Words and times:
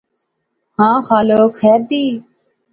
ہاں 0.77 0.97
خالق 1.07 1.51
خیر 1.61 1.79
دی 1.89 2.05